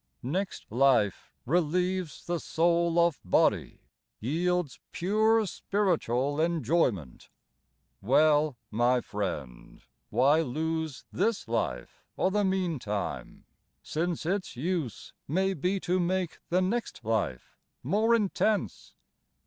Next 0.23 0.65
life 0.71 1.31
relieves 1.45 2.25
the 2.25 2.39
soul 2.39 2.97
of 2.97 3.19
body, 3.23 3.81
yields 4.19 4.79
Pure 4.91 5.45
spiritual 5.45 6.41
enjoyment; 6.41 7.29
well, 8.01 8.57
my 8.71 8.99
friend, 9.01 9.79
Why 10.09 10.41
lose 10.41 11.05
this 11.11 11.47
life 11.47 12.03
o* 12.17 12.31
the 12.31 12.43
meantime, 12.43 13.45
since 13.83 14.23
tfs 14.25 14.55
use 14.55 15.13
Maybe 15.27 15.79
to 15.81 15.99
make 15.99 16.39
the 16.49 16.63
next 16.63 17.05
life 17.05 17.59
more 17.83 18.15
intense?" 18.15 18.95